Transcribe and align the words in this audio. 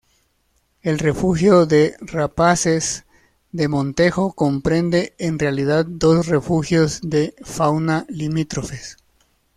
El 0.81 0.97
Refugio 0.97 1.67
de 1.67 1.93
Rapaces 1.99 3.05
de 3.51 3.67
Montejo 3.67 4.33
comprende 4.33 5.13
en 5.19 5.37
realidad 5.37 5.85
dos 5.87 6.25
Refugios 6.25 7.01
de 7.03 7.35
Fauna 7.43 8.07
limítrofes. 8.09 8.97